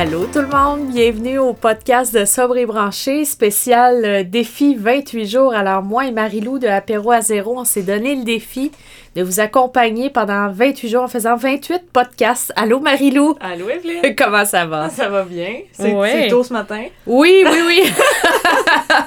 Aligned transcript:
Allô 0.00 0.24
tout 0.32 0.40
le 0.40 0.46
monde, 0.46 0.88
bienvenue 0.88 1.38
au 1.38 1.52
podcast 1.52 2.14
de 2.14 2.24
Sobre 2.24 2.56
et 2.56 2.64
Branché, 2.64 3.26
spécial 3.26 4.02
euh, 4.02 4.22
défi 4.24 4.74
28 4.74 5.26
jours. 5.26 5.52
Alors 5.52 5.82
moi 5.82 6.06
et 6.06 6.10
Marilou 6.10 6.58
de 6.58 6.66
Apéro 6.66 7.10
à 7.12 7.20
zéro, 7.20 7.58
on 7.58 7.66
s'est 7.66 7.82
donné 7.82 8.16
le 8.16 8.24
défi 8.24 8.72
de 9.14 9.22
vous 9.22 9.40
accompagner 9.40 10.08
pendant 10.08 10.48
28 10.50 10.88
jours 10.88 11.02
en 11.02 11.08
faisant 11.08 11.36
28 11.36 11.82
podcasts. 11.92 12.50
Allô 12.56 12.80
Marilou? 12.80 13.36
Allô 13.42 13.68
Evelyne? 13.68 14.14
Comment 14.18 14.46
ça 14.46 14.64
va? 14.64 14.88
Ça 14.88 15.10
va 15.10 15.22
bien. 15.24 15.56
C'est 15.72 15.92
Ouais. 15.92 16.28
tôt 16.28 16.44
ce 16.44 16.54
matin. 16.54 16.84
Oui, 17.06 17.44
oui, 17.44 17.58
oui. 17.66 17.82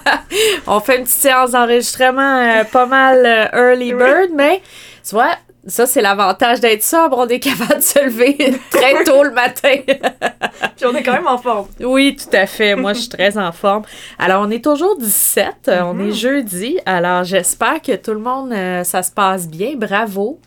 on 0.67 0.79
fait 0.79 0.97
une 0.97 1.05
petite 1.05 1.17
séance 1.17 1.51
d'enregistrement 1.51 2.37
euh, 2.37 2.63
pas 2.65 2.85
mal 2.85 3.25
euh, 3.25 3.71
early 3.71 3.95
Oui. 3.95 3.99
bird, 3.99 4.29
mais 4.35 4.61
tu 5.07 5.15
vois, 5.15 5.31
ça 5.67 5.85
c'est 5.85 6.01
l'avantage 6.01 6.59
d'être 6.59 6.83
sobre, 6.83 7.17
on 7.17 7.27
est 7.27 7.39
capable 7.39 7.75
de 7.77 7.81
se 7.81 8.03
lever 8.03 8.37
très 8.69 9.03
tôt 9.03 9.23
le 9.23 9.31
matin. 9.31 9.75
Puis 10.75 10.85
on 10.85 10.93
est 10.95 11.03
quand 11.03 11.13
même 11.13 11.27
en 11.27 11.37
forme. 11.37 11.67
Oui, 11.79 12.15
tout 12.15 12.35
à 12.35 12.45
fait. 12.45 12.75
Moi, 12.75 12.93
je 12.93 12.99
suis 13.01 13.09
très 13.09 13.37
en 13.37 13.51
forme. 13.51 13.83
Alors, 14.19 14.43
on 14.45 14.51
est 14.51 14.63
toujours 14.63 14.97
17. 14.97 15.47
euh, 15.69 15.81
On 15.83 15.93
Mhm. 15.93 16.09
est 16.09 16.11
jeudi. 16.13 16.79
Alors, 16.85 17.23
j'espère 17.23 17.81
que 17.81 17.95
tout 17.95 18.11
le 18.13 18.19
monde, 18.19 18.51
euh, 18.51 18.83
ça 18.83 19.03
se 19.03 19.11
passe 19.11 19.47
bien. 19.47 19.73
Bravo. 19.75 20.39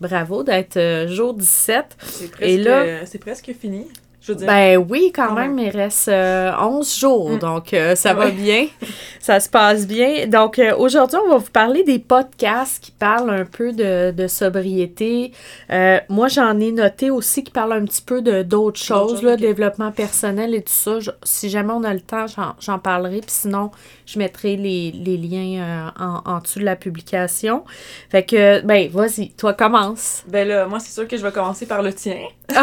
Bravo 0.00 0.42
d'être 0.42 0.76
euh, 0.78 1.06
jour 1.08 1.34
17. 1.34 1.84
C'est 2.04 2.30
presque, 2.30 2.42
Et 2.50 2.56
là- 2.58 3.06
c'est 3.06 3.18
presque 3.18 3.52
fini. 3.60 3.86
Je 4.22 4.32
veux 4.32 4.38
dire. 4.38 4.46
Ben 4.46 4.76
oui, 4.88 5.10
quand 5.14 5.28
Quand 5.28 5.34
même, 5.34 5.56
même. 5.56 5.66
il 5.66 5.76
reste 5.76 6.06
euh, 6.08 6.52
11 6.60 6.96
jours. 6.98 7.30
Mm. 7.30 7.38
Donc, 7.40 7.74
euh, 7.74 7.96
ça 7.96 8.14
va 8.14 8.30
bien. 8.30 8.66
Ça 9.20 9.38
se 9.40 9.48
passe 9.48 9.86
bien. 9.86 10.26
Donc, 10.26 10.58
euh, 10.58 10.74
aujourd'hui, 10.76 11.16
on 11.24 11.28
va 11.30 11.36
vous 11.38 11.50
parler 11.50 11.84
des 11.84 11.98
podcasts 12.00 12.82
qui 12.82 12.90
parlent 12.90 13.30
un 13.30 13.44
peu 13.44 13.72
de, 13.72 14.10
de 14.10 14.26
sobriété. 14.26 15.32
Euh, 15.70 15.98
moi, 16.08 16.26
j'en 16.28 16.58
ai 16.58 16.72
noté 16.72 17.10
aussi 17.10 17.44
qui 17.44 17.50
parlent 17.52 17.72
un 17.74 17.84
petit 17.84 18.02
peu 18.02 18.20
de 18.22 18.42
d'autres 18.42 18.80
choses, 18.80 19.22
là, 19.22 19.36
développement 19.36 19.92
personnel 19.92 20.54
et 20.56 20.62
tout 20.62 20.72
ça. 20.72 20.98
Je- 21.00 21.10
si 21.22 21.50
jamais 21.50 21.72
on 21.72 21.84
a 21.84 21.94
le 21.94 22.00
temps, 22.00 22.26
j'en- 22.26 22.54
j'en 22.60 22.78
parlerai. 22.80 23.20
Puis 23.20 23.30
sinon, 23.30 23.70
je 24.06 24.18
mettrai 24.18 24.56
les, 24.56 24.90
les 24.92 25.16
liens 25.16 25.92
en, 25.98 26.22
en 26.28 26.38
dessous 26.40 26.58
de 26.58 26.64
la 26.64 26.74
publication. 26.76 27.62
Fait 28.10 28.24
que, 28.24 28.60
ben, 28.62 28.88
vas-y, 28.90 29.30
toi, 29.30 29.54
commence. 29.54 30.22
Ben 30.26 30.46
là, 30.48 30.66
moi, 30.66 30.80
c'est 30.80 30.92
sûr 30.92 31.06
que 31.06 31.16
je 31.16 31.22
vais 31.22 31.32
commencer 31.32 31.66
par 31.66 31.82
le 31.82 31.92
tien. 31.92 32.18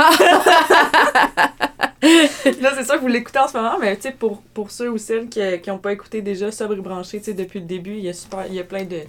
Là, 2.01 2.71
c'est 2.75 2.85
sûr 2.85 2.95
que 2.95 2.99
vous 3.01 3.07
l'écoutez 3.07 3.39
en 3.39 3.47
ce 3.47 3.57
moment, 3.57 3.77
mais 3.79 3.97
tu 3.97 4.11
pour, 4.11 4.41
pour 4.53 4.71
ceux 4.71 4.89
ou 4.89 4.97
celles 4.97 5.27
qui 5.27 5.41
n'ont 5.67 5.79
pas 5.79 5.91
écouté 5.91 6.21
déjà 6.21 6.51
Sobre 6.51 6.75
et 6.75 6.81
Branché, 6.81 7.19
depuis 7.19 7.59
le 7.59 7.65
début, 7.65 7.95
il 7.95 8.05
y 8.05 8.09
a, 8.09 8.13
super, 8.13 8.45
il 8.47 8.53
y 8.53 8.59
a 8.59 8.63
plein 8.63 8.85
de, 8.85 9.01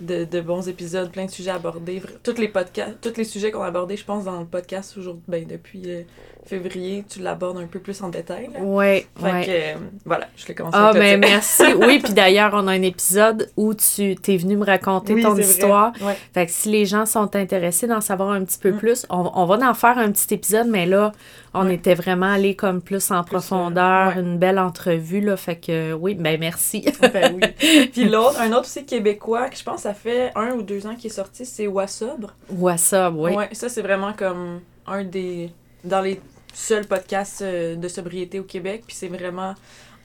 de, 0.00 0.24
de 0.24 0.40
bons 0.40 0.68
épisodes, 0.68 1.10
plein 1.10 1.26
de 1.26 1.30
sujets 1.30 1.50
abordés. 1.50 2.02
Tous 2.22 2.36
les 2.36 2.48
podcasts, 2.48 3.00
tous 3.00 3.16
les 3.16 3.24
sujets 3.24 3.50
qu'on 3.50 3.62
a 3.62 3.68
abordés, 3.68 3.96
je 3.96 4.04
pense, 4.04 4.24
dans 4.24 4.40
le 4.40 4.46
podcast 4.46 4.96
aujourd'hui, 4.98 5.22
ben, 5.28 5.46
depuis 5.46 5.82
euh, 5.86 6.02
février, 6.46 7.04
tu 7.08 7.20
l'abordes 7.20 7.58
un 7.58 7.66
peu 7.66 7.78
plus 7.78 8.00
en 8.02 8.08
détail. 8.08 8.48
Ouais, 8.60 9.06
Fait 9.18 9.24
ouais. 9.32 9.44
que, 9.46 9.50
euh, 9.50 9.74
voilà, 10.04 10.26
je 10.36 10.46
l'ai 10.48 10.54
commencé 10.54 10.76
Ah, 10.80 10.90
le 10.94 10.98
ben 11.00 11.20
merci. 11.20 11.62
Oui, 11.78 11.98
puis 12.02 12.12
d'ailleurs, 12.12 12.52
on 12.54 12.66
a 12.66 12.72
un 12.72 12.82
épisode 12.82 13.50
où 13.56 13.74
tu 13.74 14.14
t'es 14.16 14.36
venu 14.36 14.56
me 14.56 14.64
raconter 14.64 15.14
Oui, 15.14 15.22
ton 15.22 15.36
histoire. 15.36 15.92
Ouais. 16.00 16.16
Fait 16.34 16.46
que 16.46 16.52
si 16.52 16.70
les 16.70 16.86
gens 16.86 17.06
sont 17.06 17.34
intéressés 17.36 17.86
d'en 17.86 18.00
savoir 18.00 18.30
un 18.30 18.44
petit 18.44 18.58
peu 18.58 18.70
Mm. 18.72 18.78
plus, 18.78 19.06
on, 19.10 19.30
on 19.34 19.44
va 19.46 19.68
en 19.68 19.74
faire 19.74 19.98
un 19.98 20.10
petit 20.12 20.32
épisode, 20.34 20.66
mais 20.68 20.86
là, 20.86 21.12
on 21.54 21.66
Ouais. 21.66 21.74
était 21.74 21.94
vraiment 21.94 22.32
allé 22.32 22.54
comme 22.56 22.80
plus 22.80 23.10
en 23.10 23.22
Plus, 23.24 23.36
euh, 23.36 23.38
profondeur, 23.38 24.16
une 24.18 24.38
belle 24.38 24.58
entrevue, 24.58 25.20
là. 25.20 25.36
Fait 25.36 25.56
que 25.56 25.92
oui, 25.92 26.14
ben 26.14 26.38
merci. 26.38 26.84
Ben 27.12 27.34
oui. 27.34 27.88
Puis 27.92 28.08
l'autre, 28.08 28.40
un 28.40 28.50
autre 28.52 28.60
aussi 28.60 28.84
québécois, 28.84 29.48
que 29.48 29.56
je 29.56 29.62
pense 29.64 29.80
ça 29.82 29.94
fait 29.94 30.30
un 30.36 30.52
ou 30.52 30.62
deux 30.62 30.86
ans 30.86 30.94
qu'il 30.94 31.10
est 31.10 31.14
sorti, 31.14 31.44
c'est 31.44 31.66
Wassobre. 31.66 32.34
What's 32.50 32.92
up, 32.92 33.14
oui. 33.16 33.32
Ouais, 33.34 33.48
ça 33.52 33.68
c'est 33.68 33.82
vraiment 33.82 34.12
comme 34.12 34.60
un 34.86 35.04
des. 35.04 35.50
Dans 35.84 36.00
les 36.00 36.20
seuls 36.52 36.86
podcasts 36.86 37.42
euh, 37.42 37.76
de 37.76 37.88
sobriété 37.88 38.40
au 38.40 38.44
Québec. 38.44 38.82
Puis 38.86 38.96
c'est 38.96 39.08
vraiment 39.08 39.54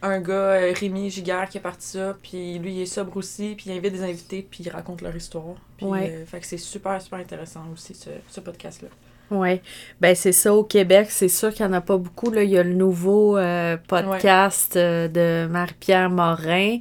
un 0.02 0.20
gars, 0.20 0.34
euh, 0.34 0.74
Rémi 0.80 1.10
Giguère, 1.10 1.50
qui 1.50 1.58
a 1.58 1.62
parti 1.62 1.88
ça. 1.88 2.16
Puis 2.22 2.60
lui, 2.60 2.76
il 2.76 2.82
est 2.82 2.86
sobre 2.86 3.18
aussi. 3.18 3.56
Puis 3.58 3.66
il 3.70 3.78
invite 3.78 3.94
des 3.94 4.04
invités. 4.04 4.46
Puis 4.50 4.64
il 4.64 4.70
raconte 4.70 5.02
leur 5.02 5.16
histoire. 5.16 5.56
Puis 5.78 5.86
Ouais. 5.86 6.10
euh, 6.12 6.26
fait 6.26 6.40
que 6.40 6.46
c'est 6.46 6.58
super, 6.58 7.02
super 7.02 7.20
intéressant 7.20 7.62
aussi, 7.74 7.94
ce, 7.96 8.10
ce 8.30 8.40
podcast-là. 8.40 8.90
Oui, 9.32 9.60
ben 10.00 10.14
c'est 10.16 10.32
ça 10.32 10.54
au 10.54 10.64
Québec, 10.64 11.08
c'est 11.10 11.30
sûr 11.30 11.52
qu'il 11.52 11.66
n'y 11.66 11.72
en 11.72 11.78
a 11.78 11.82
pas 11.82 11.98
beaucoup. 11.98 12.30
Là. 12.30 12.44
Il 12.44 12.52
y 12.52 12.60
a 12.60 12.64
le 12.64 12.76
nouveau 12.76 13.40
euh, 13.40 13.76
podcast 13.88 14.76
euh, 14.76 15.08
de 15.08 15.48
Marie-Pierre 15.52 16.12
Morin, 16.12 16.78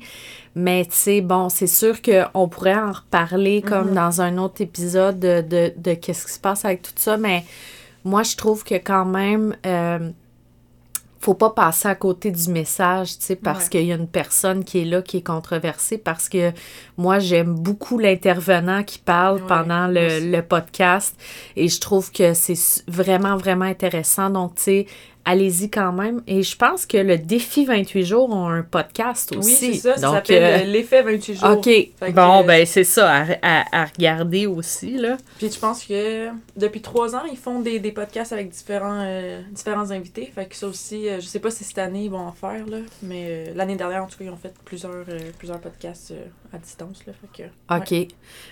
mais 0.55 0.84
tu 0.84 0.93
sais, 0.93 1.21
bon, 1.22 1.49
c'est 1.49 1.66
sûr 1.66 2.03
qu'on 2.03 2.47
pourrait 2.50 2.75
en 2.75 2.93
reparler 2.93 3.62
comme 3.62 3.88
Mhm. 3.88 3.94
dans 3.94 4.21
un 4.21 4.37
autre 4.37 4.61
épisode 4.61 5.19
de, 5.19 5.41
de, 5.41 5.72
de 5.75 5.94
qu'est-ce 5.94 6.26
qui 6.26 6.32
se 6.32 6.38
passe 6.38 6.66
avec 6.66 6.82
tout 6.82 6.93
ça, 6.97 7.16
mais 7.16 7.44
moi, 8.04 8.22
je 8.22 8.37
trouve 8.37 8.65
que 8.65 8.75
quand 8.75 9.04
même, 9.06 9.56
euh, 9.66 10.10
faut 11.20 11.32
pas 11.34 11.48
passer 11.50 11.88
à 11.88 11.94
côté 11.94 12.31
du 12.31 12.50
message, 12.50 13.16
tu 13.19 13.25
sais, 13.25 13.37
parce 13.37 13.65
Ouais. 13.65 13.70
qu'il 13.70 13.84
y 13.87 13.92
a 13.92 13.94
une 13.94 14.09
personne 14.09 14.62
qui 14.62 14.81
est 14.81 14.84
là, 14.84 15.00
qui 15.00 15.16
est 15.19 15.22
controversée, 15.26 15.97
parce 15.97 16.28
que 16.28 16.53
moi, 16.98 17.19
j'aime 17.19 17.54
beaucoup 17.54 17.98
l'intervenant 17.98 18.82
qui 18.82 18.98
parle 18.98 19.37
Ouais, 19.41 19.47
pendant 19.48 19.87
le, 19.87 20.31
le 20.31 20.43
podcast 20.43 21.16
et 21.56 21.69
je 21.69 21.81
trouve 21.81 22.12
que 22.12 22.34
c'est 22.34 22.59
vraiment, 22.88 23.38
vraiment 23.38 23.64
intéressant. 23.64 24.28
Donc, 24.28 24.56
tu 24.56 24.62
sais, 24.64 24.87
allez-y 25.24 25.70
quand 25.70 25.92
même. 25.92 26.22
Et 26.26 26.42
je 26.42 26.56
pense 26.56 26.86
que 26.86 26.96
le 26.98 27.18
défi 27.18 27.64
28 27.64 28.04
jours 28.04 28.30
ont 28.30 28.48
un 28.48 28.62
podcast 28.62 29.30
Oui, 29.32 29.38
aussi. 29.38 29.74
c'est 29.74 29.74
ça. 29.74 29.96
Ça 29.96 30.10
s'appelle 30.12 30.62
euh, 30.62 30.70
L'effet 30.70 31.02
28 31.02 31.34
jours. 31.40 31.50
OK. 31.50 31.64
que, 31.64 32.10
Bon, 32.12 32.40
euh, 32.40 32.42
ben, 32.42 32.66
c'est 32.66 32.84
ça, 32.84 33.10
à, 33.10 33.24
à- 33.42 33.82
à 33.82 33.84
regarder 33.86 34.46
aussi, 34.46 34.96
là. 34.96 35.16
Puis 35.38 35.50
je 35.52 35.58
pense 35.58 35.84
que 35.84 36.28
depuis 36.56 36.80
trois 36.82 37.14
ans, 37.16 37.22
ils 37.30 37.36
font 37.38 37.60
des, 37.60 37.78
des 37.78 37.92
podcasts 37.92 38.32
avec 38.32 38.50
différents, 38.50 39.00
euh, 39.04 39.40
différents 39.52 39.90
invités. 39.90 40.30
Fait 40.34 40.46
que 40.46 40.56
ça 40.56 40.66
aussi, 40.66 41.08
euh, 41.08 41.16
je 41.20 41.26
sais 41.26 41.40
pas 41.40 41.50
si 41.50 41.64
cette 41.64 41.78
année 41.78 42.04
ils 42.04 42.10
vont 42.10 42.18
en 42.26 42.32
faire, 42.32 42.66
là, 42.66 42.78
mais 43.02 43.52
l'année 43.54 43.76
dernière, 43.76 44.02
en 44.04 44.06
tout 44.06 44.18
cas, 44.18 44.24
ils 44.24 44.30
ont 44.30 44.36
fait 44.36 44.52
plusieurs, 44.64 45.04
plusieurs 45.38 45.60
podcasts 45.60 46.12
à 46.52 46.58
distance. 46.58 47.04
Là, 47.06 47.12
fait 47.34 47.44
que, 47.44 47.74
OK. 47.76 47.90
ouais. 47.90 48.08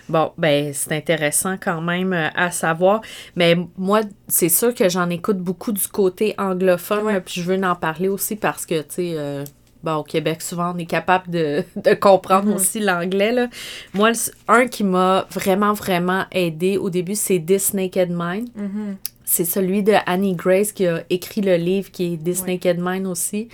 Bon, 0.09 0.33
ben, 0.39 0.73
c'est 0.75 0.93
intéressant 0.97 1.57
quand 1.61 1.81
même 1.81 2.13
à 2.13 2.51
savoir. 2.51 3.01
Mais 3.37 3.57
moi, 3.77 4.01
c'est 4.29 4.49
sûr 4.49 4.75
que 4.75 4.89
j'en 4.89 5.09
écoute 5.11 5.39
beaucoup 5.39 5.73
du 5.73 5.87
côté 5.89 6.35
anglophone, 6.63 7.05
Ouais. 7.05 7.13
là, 7.15 7.21
puis 7.21 7.41
je 7.41 7.47
veux 7.53 7.63
en 7.65 7.75
parler 7.75 8.09
aussi 8.09 8.37
parce 8.37 8.65
que, 8.67 8.81
tu 8.81 8.87
sais, 8.91 9.13
euh, 9.17 9.45
bon, 9.83 9.97
au 9.97 10.03
Québec, 10.05 10.43
souvent, 10.43 10.73
on 10.75 10.79
est 10.79 10.87
capable 10.87 11.31
de, 11.31 11.65
de 11.77 11.95
comprendre 11.95 12.49
Mhm. 12.49 12.55
aussi 12.55 12.81
l'anglais, 12.81 13.33
là. 13.33 13.49
Moi, 13.95 14.11
le- 14.11 14.33
un 14.49 14.67
qui 14.67 14.85
m'a 14.85 15.27
vraiment, 15.31 15.73
vraiment 15.73 16.25
aidé 16.33 16.77
au 16.79 16.91
début, 16.91 17.15
c'est 17.15 17.41
This 17.41 17.75
Naked 17.75 18.11
Mind. 18.11 18.49
Mhm. 18.55 18.97
C'est 19.25 19.45
celui 19.47 19.83
de 19.83 19.95
Annie 20.05 20.35
Grace 20.35 20.73
qui 20.73 20.87
a 20.87 21.05
écrit 21.09 21.41
le 21.41 21.57
livre 21.57 21.91
qui 21.91 22.13
est 22.13 22.17
This 22.23 22.43
Ouais. 22.43 22.53
Naked 22.55 22.79
Mind 22.81 23.07
aussi. 23.07 23.49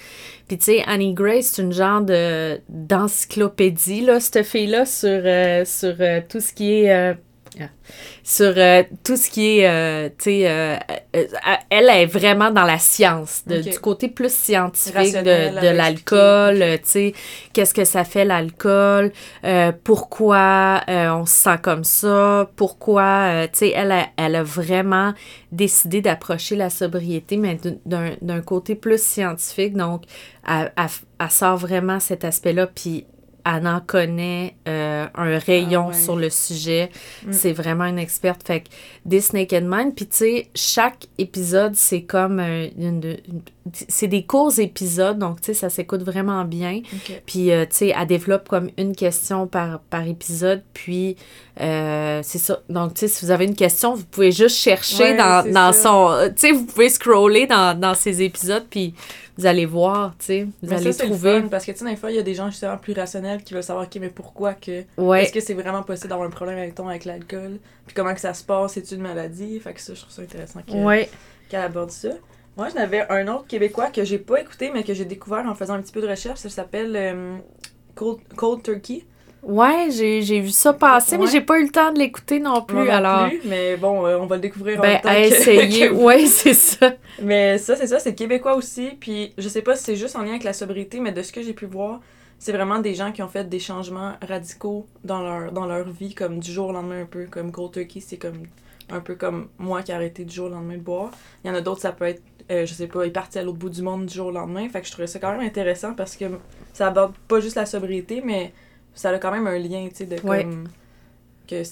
Puis 0.49 0.59
tu 0.59 0.65
sais, 0.65 0.83
Annie 0.87 1.15
Grace, 1.15 1.53
c'est 1.55 1.63
une 1.63 1.73
genre 1.73 2.01
de 2.01 2.59
d'encyclopédie, 2.69 4.01
là, 4.01 4.19
cette 4.21 4.45
fille-là, 4.45 4.85
sur, 4.87 5.09
euh, 5.09 5.65
sur 5.65 5.95
euh, 6.01 6.21
tout 6.29 6.41
ce 6.41 6.53
qui 6.53 6.73
est... 6.85 7.17
euh, 7.61 7.67
sur 8.23 8.53
euh, 8.57 8.83
tout 9.05 9.17
ce 9.17 9.31
qui 9.31 9.59
est, 9.61 9.69
euh, 9.69 10.09
tu 10.19 10.25
sais, 10.25 10.43
euh, 10.49 10.77
elle 11.71 11.89
est 11.89 12.07
vraiment 12.07 12.51
dans 12.51 12.65
la 12.65 12.79
science, 12.79 13.43
de- 13.47 13.57
du 13.71 13.79
côté 13.81 14.09
plus 14.09 14.33
scientifique 14.33 14.95
Rationnel, 14.95 15.55
de, 15.55 15.69
l'alcool, 15.77 16.59
tu 16.79 16.81
sais, 16.85 17.15
qu'est-ce 17.53 17.75
que 17.75 17.85
ça 17.85 18.05
fait 18.05 18.25
l'alcool, 18.25 19.13
pourquoi 19.85 20.83
on 20.89 21.27
se 21.27 21.33
sent 21.33 21.59
comme 21.63 21.85
ça, 21.85 22.51
pourquoi, 22.57 23.47
tu 23.53 23.59
sais, 23.59 23.73
elle 23.75 23.93
a, 23.93 24.07
elle 24.17 24.35
a 24.37 24.43
vraiment 24.43 25.15
décidé 25.53 26.01
d'approcher 26.01 26.57
la 26.57 26.71
sobriété, 26.71 27.37
mais 27.37 27.59
d'un- 27.87 28.41
côté 28.43 28.75
plus 28.75 29.03
scientifique, 29.03 29.77
donc 29.77 30.03
elle, 30.47 30.73
elle- 30.77 30.85
elle 31.21 31.31
sort 31.31 31.57
vraiment 31.57 32.01
cet 32.01 32.25
aspect-là, 32.25 32.67
puis 32.67 33.05
elle 33.57 33.67
en 33.67 33.81
connaît 33.81 34.55
euh, 34.69 35.07
un 35.15 35.39
rayon 35.39 35.87
Ah 35.87 35.89
ouais. 35.89 35.95
sur 35.95 36.17
le 36.17 36.31
sujet. 36.31 36.91
Mm. 37.27 37.33
C'est 37.33 37.53
vraiment 37.53 37.85
une 37.85 37.99
experte. 37.99 38.47
Fait 38.47 38.61
que 38.61 38.69
This 39.09 39.33
Naked 39.33 39.65
Mind, 39.67 39.95
puis 39.95 40.07
tu 40.07 40.17
sais, 40.17 40.49
chaque 40.55 41.07
épisode, 41.19 41.75
c'est 41.75 42.03
comme 42.03 42.41
euh, 42.41 42.69
une, 42.77 43.03
une- 43.05 43.41
c'est 43.89 44.07
des 44.09 44.25
courts 44.25 44.59
épisodes, 44.59 45.19
donc, 45.19 45.41
tu 45.41 45.47
sais, 45.47 45.55
ça 45.55 45.71
s'écoute 45.71 46.03
vraiment 46.03 46.45
bien. 46.45 46.83
Puis, 47.27 47.51
euh, 47.51 47.65
tu 47.67 47.77
sais, 47.77 47.95
elle 47.99 48.07
développe 48.07 48.49
comme 48.49 48.71
une 48.79 48.95
question 48.95 49.47
par, 49.47 49.81
par 49.91 50.07
épisode. 50.07 50.63
Puis, 50.75 51.17
euh, 51.61 52.21
c'est 52.23 52.39
ça. 52.39 52.61
Donc, 52.69 52.95
tu 52.95 53.01
sais, 53.01 53.09
si 53.09 53.25
vous 53.25 53.31
avez 53.31 53.45
une 53.45 53.55
question, 53.57 53.95
vous 53.95 54.05
pouvez 54.05 54.33
juste 54.33 54.57
chercher 54.57 55.03
Ouais, 55.13 55.17
dans, 55.17 55.51
dans 55.53 55.73
son... 55.73 56.11
euh, 56.11 56.29
Tu 56.29 56.35
sais, 56.49 56.53
vous 56.53 56.65
pouvez 56.67 56.89
scroller 56.89 57.47
dans, 57.47 57.79
dans 57.79 57.95
ces 57.95 58.23
épisodes, 58.23 58.65
puis 58.69 58.95
vous 59.37 59.47
allez 59.47 59.67
voir, 59.67 60.15
tu 60.19 60.25
sais, 60.27 60.43
vous 60.45 60.51
Mais 60.63 60.77
allez 60.77 60.93
ça, 60.93 60.99
c'est 60.99 61.05
le 61.07 61.11
trouver. 61.11 61.41
fun, 61.43 61.49
parce 61.49 61.65
que, 61.65 61.73
tu 61.73 61.79
sais, 61.79 61.85
des 61.85 61.97
fois, 61.97 62.11
il 62.11 62.17
y 62.17 62.21
a 62.21 62.23
des 62.23 62.35
gens 62.35 62.51
justement 62.51 62.77
plus 62.77 62.93
rationnels 62.93 63.43
qui 63.45 63.55
veulent 63.55 63.63
savoir, 63.63 63.85
OK, 63.87 63.97
mais 64.01 64.09
pourquoi 64.09 64.55
que... 64.55 64.83
Ouais. 64.97 65.23
Est-ce 65.23 65.33
que 65.33 65.41
c'est 65.41 65.55
vraiment 65.55 65.83
possible 65.83 66.09
d'avoir 66.09 66.27
un 66.27 66.31
problème 66.33 66.59
avec 66.59 66.75
ton 66.75 66.89
avec 66.89 67.05
l'alcool? 67.05 67.59
Puis 67.87 67.95
comment 67.95 68.15
que 68.15 68.21
ça 68.21 68.35
se 68.35 68.43
passe? 68.45 68.73
C'est-tu 68.73 68.95
une 68.97 69.03
maladie? 69.03 69.59
Fait 69.61 69.73
que 69.73 69.81
ça, 69.81 69.95
je 69.95 70.01
trouve 70.01 70.13
ça 70.13 70.23
intéressant 70.23 70.61
Ouais. 70.69 71.09
qu'elle 71.49 71.61
aborde 71.63 71.91
ça. 71.91 72.09
Moi, 72.59 72.69
j'en 72.75 72.81
avais 72.83 73.07
un 73.09 73.29
autre 73.29 73.47
québécois 73.47 73.87
que 73.87 74.05
j'ai 74.05 74.19
pas 74.19 74.41
écouté, 74.41 74.71
mais 74.75 74.83
que 74.83 74.93
j'ai 74.93 75.05
découvert 75.05 75.47
en 75.47 75.55
faisant 75.55 75.75
un 75.75 75.81
petit 75.81 75.93
peu 75.93 76.01
de 76.03 76.09
recherche. 76.09 76.41
Ça 76.41 76.49
s'appelle 76.49 76.93
euh, 76.97 77.37
Cold, 77.95 78.19
Cold 78.37 78.63
Turkey. 78.65 79.05
Ouais, 79.45 79.87
j'ai 79.91 80.41
vu 80.41 80.51
ça 80.51 80.73
passer, 80.73 81.17
mais 81.17 81.25
Ouais. 81.27 81.31
j'ai 81.31 81.41
pas 81.41 81.61
eu 81.61 81.63
le 81.63 81.71
temps 81.71 81.93
de 81.93 81.99
l'écouter 82.01 82.41
non 82.41 82.61
plus, 82.63 82.77
non 82.79 82.91
alors... 82.91 83.29
plus, 83.29 83.41
mais 83.45 83.77
bon, 83.77 84.05
euh, 84.05 84.19
on 84.19 84.27
va 84.27 84.35
le 84.35 84.43
découvrir 84.43 84.81
en 84.81 84.83
Ben, 84.83 84.89
même 84.95 85.01
temps 85.03 85.09
à 85.11 85.21
essayer. 85.21 85.89
que- 85.89 85.95
ouais, 86.05 86.27
c'est 86.27 86.53
ça. 86.55 86.95
Mais 87.23 87.57
ça, 87.59 87.77
c'est 87.77 87.87
ça, 87.87 88.01
c'est 88.01 88.17
québécois 88.17 88.57
aussi. 88.57 88.91
Puis 88.99 89.33
je 89.39 89.49
sais 89.49 89.63
pas 89.63 89.77
si 89.77 89.85
c'est 89.85 89.97
juste 89.97 90.17
en 90.17 90.23
lien 90.23 90.31
avec 90.31 90.43
la 90.43 90.53
sobriété, 90.53 90.99
mais 90.99 91.13
de 91.13 91.23
ce 91.23 91.31
que 91.33 91.41
j'ai 91.43 91.53
pu 91.53 91.67
voir, 91.67 92.01
c'est 92.41 92.51
vraiment 92.53 92.81
des 92.81 92.95
gens 92.95 93.13
qui 93.13 93.23
ont 93.23 93.29
fait 93.29 93.49
des 93.49 93.61
changements 93.61 94.15
radicaux 94.27 94.87
dans 95.05 95.23
leur, 95.23 95.53
dans 95.53 95.67
leur 95.67 95.89
vie, 95.89 96.13
comme 96.15 96.41
du 96.41 96.51
jour 96.51 96.71
au 96.71 96.73
lendemain 96.73 97.03
un 97.03 97.07
peu. 97.07 97.27
Comme 97.31 97.53
Cold 97.53 97.71
Turkey, 97.71 98.01
c'est 98.01 98.17
comme 98.17 98.43
un 98.91 99.01
peu 99.01 99.15
comme 99.15 99.49
moi 99.59 99.83
qui 99.83 99.93
ai 99.93 99.95
arrêté 99.95 100.25
du 100.25 100.35
jour 100.35 100.47
au 100.47 100.51
lendemain 100.51 100.75
de 100.79 100.83
boire. 100.83 101.13
Il 101.45 101.49
y 101.49 101.51
en 101.51 101.55
a 101.55 101.61
d'autres, 101.61 101.81
ça 101.83 101.93
peut 101.93 102.07
être, 102.07 102.23
euh, 102.51 102.67
je 102.67 102.73
sais 102.75 102.87
pas, 102.87 103.05
il 103.05 103.09
est 103.09 103.13
parti 103.13 103.39
à 103.39 103.43
l'autre 103.43 103.59
bout 103.59 103.71
du 103.71 103.83
monde 103.83 104.07
du 104.07 104.15
jour 104.15 104.29
au 104.29 104.31
lendemain. 104.33 104.69
Fait 104.69 104.81
que 104.81 104.87
je 104.87 104.93
trouvais 104.93 105.07
ça 105.07 105.19
quand 105.19 105.33
même 105.33 105.47
intéressant 105.47 105.95
parce 105.95 106.17
que 106.17 106.25
ça 106.73 106.89
aborde 106.89 107.15
pas 107.29 107.41
juste 107.41 107.57
la 107.57 107.67
sobriété, 107.67 108.23
mais 108.25 108.53
ça 108.95 109.11
a 109.11 109.19
quand 109.19 109.31
même 109.31 109.47
un 109.47 109.59
lien, 109.59 109.89
tu 109.91 109.97
sais, 109.97 110.07
de 110.07 110.17
Ouais. 110.27 110.45
comme. 110.45 110.69
que 111.47 111.63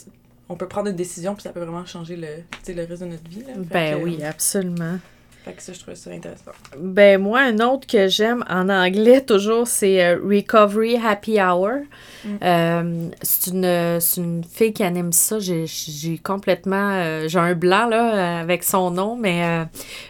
on 0.48 0.54
peut 0.56 0.68
prendre 0.68 0.88
une 0.88 0.96
décision, 0.96 1.34
puis 1.34 1.42
ça 1.42 1.50
peut 1.50 1.60
vraiment 1.60 1.84
changer 1.86 2.16
le, 2.16 2.26
tu 2.26 2.58
sais, 2.62 2.74
le 2.74 2.84
reste 2.84 3.02
de 3.02 3.08
notre 3.08 3.28
vie. 3.28 3.42
Là. 3.42 3.54
Ben 3.56 3.98
que, 3.98 4.04
oui, 4.04 4.22
absolument. 4.22 4.98
Fait 5.46 5.52
que 5.52 5.62
ça, 5.62 5.72
je 5.72 5.78
trouvais 5.78 5.94
ça 5.94 6.10
intéressant. 6.10 6.50
Ben 6.76 7.22
moi, 7.22 7.38
un 7.38 7.60
autre 7.60 7.86
que 7.86 8.08
j'aime 8.08 8.44
en 8.50 8.68
anglais 8.68 9.20
toujours, 9.20 9.68
c'est 9.68 10.04
euh, 10.04 10.18
Recovery 10.20 10.96
Happy 10.96 11.40
Hour. 11.40 11.82
Mm. 12.24 12.28
Euh, 12.42 13.08
c'est 13.22 13.52
une, 14.18 14.42
fille 14.42 14.72
qui 14.72 14.82
anime 14.82 15.12
ça. 15.12 15.38
J'ai, 15.38 16.18
complètement... 16.24 16.94
euh, 16.94 17.28
j'ai 17.28 17.38
un 17.38 17.54
blanc 17.54 17.86
là 17.86 18.40
avec 18.40 18.64
son 18.64 18.90
nom, 18.90 19.14
mais, 19.14 19.64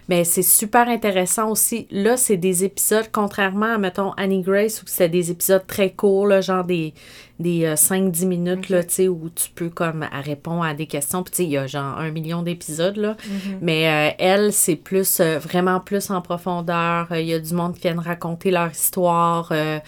mais 0.09 0.25
c'est 0.25 0.41
super 0.41 0.89
intéressant 0.89 1.51
aussi. 1.51 1.87
Là, 1.91 2.17
c'est 2.17 2.39
des 2.39 2.65
épisodes, 2.65 3.11
contrairement 3.13 3.75
à, 3.75 3.79
mettons, 3.79 4.13
Annie 4.13 4.41
Grace, 4.41 4.81
où 4.81 4.87
c'est 4.87 5.11
des 5.11 5.31
épisodes 5.31 5.67
très 5.67 5.91
courts, 5.91 6.29
là, 6.29 6.41
genre 6.41 6.65
des, 6.65 6.95
des 7.39 7.65
euh, 7.67 7.75
5-10 7.75 8.27
minutes, 8.27 8.59
Ok. 8.65 8.69
là, 8.71 8.83
tu 8.85 8.95
sais, 8.95 9.09
où 9.09 9.29
tu 9.35 9.51
peux 9.55 9.69
comme 9.69 10.03
à 10.05 10.21
répondre 10.21 10.63
à 10.65 10.73
des 10.75 10.87
questions. 10.87 11.23
Puis 11.23 11.45
il 11.45 11.51
y 11.51 11.57
a 11.59 11.67
genre 11.67 11.99
un 11.99 12.11
million 12.11 12.43
d'épisodes, 12.43 12.97
là. 12.97 13.17
Mais 13.61 13.89
euh, 14.11 14.15
elle, 14.19 14.53
c'est 14.53 14.77
plus, 14.77 15.21
euh, 15.21 15.39
vraiment 15.39 15.81
plus 15.81 16.11
en 16.11 16.21
profondeur. 16.23 17.09
Euh, 17.13 17.21
Il 17.21 17.27
y 17.27 17.35
a 17.35 17.39
du 17.39 17.53
monde 17.55 17.75
qui 17.75 17.83
viennent 17.83 17.99
raconter 17.99 18.51
leur 18.51 18.71
histoire. 18.71 19.49
Euh, 19.53 19.79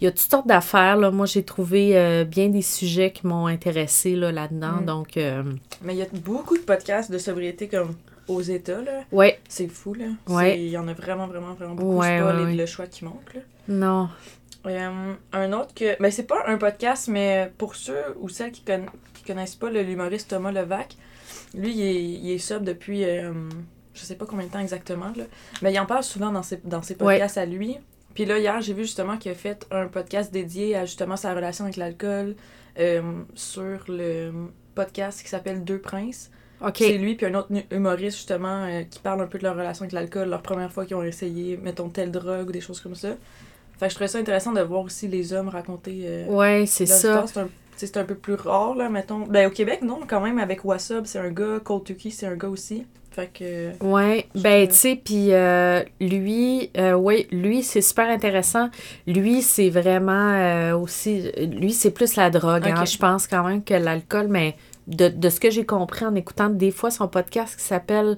il 0.00 0.04
y 0.04 0.06
a 0.06 0.10
toutes 0.10 0.30
sortes 0.30 0.46
d'affaires. 0.46 0.96
Là. 0.96 1.10
Moi, 1.10 1.26
j'ai 1.26 1.42
trouvé 1.42 1.96
euh, 1.96 2.24
bien 2.24 2.48
des 2.48 2.62
sujets 2.62 3.10
qui 3.12 3.26
m'ont 3.26 3.46
intéressé 3.46 4.16
là, 4.16 4.32
là-dedans. 4.32 4.80
Mm. 4.80 4.84
Donc, 4.86 5.16
euh, 5.16 5.42
Mais 5.82 5.94
il 5.94 5.98
y 5.98 6.02
a 6.02 6.06
beaucoup 6.24 6.56
de 6.56 6.62
podcasts 6.62 7.10
de 7.10 7.18
sobriété 7.18 7.68
comme 7.68 7.94
aux 8.28 8.40
États, 8.40 8.80
là. 8.80 9.02
ouais, 9.12 9.38
C'est 9.48 9.68
fou, 9.68 9.92
là. 9.92 10.06
Ouais. 10.28 10.58
Il 10.58 10.68
y 10.70 10.78
en 10.78 10.88
a 10.88 10.94
vraiment, 10.94 11.26
vraiment, 11.26 11.52
vraiment 11.52 11.74
beaucoup. 11.74 11.98
Ouais, 11.98 12.18
pas 12.18 12.26
ouais, 12.28 12.36
les- 12.38 12.44
ouais. 12.44 12.54
le 12.54 12.64
choix 12.66 12.86
qui 12.86 13.04
manque, 13.04 13.34
là. 13.34 13.40
non. 13.68 14.08
Euh, 14.66 15.12
un 15.32 15.52
autre 15.52 15.74
que... 15.74 16.00
Ben, 16.00 16.10
c'est 16.10 16.26
pas 16.26 16.42
un 16.46 16.56
podcast, 16.58 17.08
mais 17.08 17.52
pour 17.58 17.74
ceux 17.76 18.02
ou 18.20 18.28
celles 18.28 18.52
qui, 18.52 18.62
conna- 18.62 18.90
qui 19.14 19.24
connaissent 19.24 19.56
pas 19.56 19.70
l'humoriste 19.70 20.30
Thomas 20.30 20.52
Levac, 20.52 20.96
lui, 21.54 21.72
il 21.72 21.82
est, 21.82 22.02
il 22.02 22.30
est 22.32 22.38
sub 22.38 22.64
depuis... 22.64 23.04
euh, 23.04 23.32
je 23.92 24.00
sais 24.00 24.16
pas 24.16 24.26
combien 24.26 24.46
de 24.46 24.50
temps 24.50 24.58
exactement, 24.60 25.12
là. 25.16 25.24
Mais 25.62 25.72
il 25.72 25.78
en 25.78 25.86
parle 25.86 26.02
souvent 26.02 26.32
dans 26.32 26.42
ses, 26.42 26.56
dans 26.64 26.82
ses 26.82 26.94
Ouais. 26.94 27.14
podcasts 27.18 27.38
à 27.38 27.46
lui. 27.46 27.76
Puis 28.14 28.24
là, 28.24 28.38
hier, 28.38 28.60
j'ai 28.60 28.72
vu 28.74 28.82
justement 28.82 29.18
qu'il 29.18 29.30
a 29.32 29.34
fait 29.34 29.66
un 29.70 29.86
podcast 29.86 30.32
dédié 30.32 30.76
à 30.76 30.84
justement 30.84 31.16
sa 31.16 31.34
relation 31.34 31.64
avec 31.64 31.76
l'alcool 31.76 32.34
euh, 32.78 33.02
sur 33.34 33.84
le 33.88 34.32
podcast 34.74 35.22
qui 35.22 35.28
s'appelle 35.28 35.62
Deux 35.64 35.78
Princes. 35.78 36.30
C'est 36.74 36.96
lui 36.96 37.14
puis 37.14 37.26
un 37.26 37.34
autre 37.34 37.50
humoriste 37.70 38.16
justement 38.16 38.64
euh, 38.64 38.82
qui 38.84 38.98
parle 39.00 39.20
un 39.20 39.26
peu 39.26 39.38
de 39.38 39.42
leur 39.44 39.54
relation 39.54 39.82
avec 39.82 39.92
l'alcool, 39.92 40.28
leur 40.30 40.40
première 40.42 40.72
fois 40.72 40.86
qu'ils 40.86 40.96
ont 40.96 41.02
essayé, 41.02 41.56
mettons, 41.58 41.88
telle 41.90 42.10
drogue 42.10 42.48
ou 42.48 42.52
des 42.52 42.60
choses 42.62 42.80
comme 42.80 42.94
ça. 42.94 43.10
Fait 43.84 43.88
que 43.88 43.90
je 43.90 43.94
trouvais 43.96 44.08
ça 44.08 44.18
intéressant 44.18 44.52
de 44.52 44.62
voir 44.62 44.80
aussi 44.80 45.08
les 45.08 45.34
hommes 45.34 45.48
raconter 45.50 46.04
euh, 46.06 46.26
Ouais, 46.28 46.64
c'est 46.66 46.86
ça. 46.86 47.22
C'est 47.76 47.96
un, 47.98 48.00
un 48.00 48.04
peu 48.04 48.14
plus 48.14 48.32
rare, 48.32 48.74
là, 48.74 48.88
mettons. 48.88 49.26
Ben, 49.26 49.46
au 49.46 49.50
Québec, 49.50 49.82
non, 49.82 50.00
quand 50.08 50.22
même, 50.22 50.38
avec 50.38 50.64
Wassub, 50.64 51.04
c'est 51.04 51.18
un 51.18 51.28
gars, 51.28 51.60
Cold 51.62 51.84
Turkey, 51.84 52.08
c'est 52.08 52.24
un 52.26 52.34
gars 52.34 52.48
aussi. 52.48 52.86
Fait 53.10 53.30
que... 53.30 53.84
Ouais, 53.84 54.26
ben 54.34 54.66
tu 54.66 54.74
sais, 54.74 54.96
puis 55.04 55.34
euh, 55.34 55.82
lui, 56.00 56.70
euh, 56.78 56.94
ouais, 56.94 57.28
lui 57.30 57.62
c'est 57.62 57.82
super 57.82 58.08
intéressant. 58.08 58.70
Lui 59.06 59.42
c'est 59.42 59.68
vraiment 59.68 60.32
euh, 60.32 60.76
aussi, 60.76 61.30
lui 61.36 61.72
c'est 61.74 61.90
plus 61.92 62.16
la 62.16 62.30
drogue. 62.30 62.66
hein. 62.66 62.86
Je 62.86 62.96
pense 62.96 63.26
quand 63.26 63.46
même 63.46 63.62
que 63.62 63.74
l'alcool, 63.74 64.28
mais 64.28 64.56
de, 64.86 65.08
de 65.08 65.28
ce 65.28 65.38
que 65.38 65.50
j'ai 65.50 65.66
compris 65.66 66.06
en 66.06 66.14
écoutant 66.14 66.48
des 66.48 66.70
fois 66.70 66.90
son 66.90 67.06
podcast 67.06 67.54
qui 67.56 67.64
s'appelle 67.64 68.16